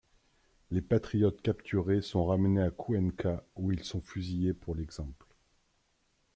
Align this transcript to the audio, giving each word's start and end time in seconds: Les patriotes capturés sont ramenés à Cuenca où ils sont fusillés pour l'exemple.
Les 0.71 0.81
patriotes 0.81 1.43
capturés 1.43 2.01
sont 2.01 2.25
ramenés 2.25 2.63
à 2.63 2.71
Cuenca 2.71 3.45
où 3.55 3.71
ils 3.71 3.83
sont 3.83 4.01
fusillés 4.01 4.55
pour 4.55 4.73
l'exemple. 4.73 5.27